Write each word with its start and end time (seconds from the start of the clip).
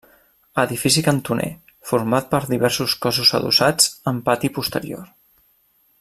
Edifici 0.61 1.01
cantoner 1.07 1.49
format 1.89 2.31
per 2.33 2.39
diversos 2.55 2.95
cossos 3.05 3.33
adossats, 3.41 3.89
amb 4.13 4.25
pati 4.31 4.51
posterior. 4.61 5.05